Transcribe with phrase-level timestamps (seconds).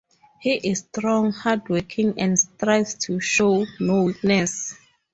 [0.39, 4.73] He is strong, hard-working, and strives to show no weakness.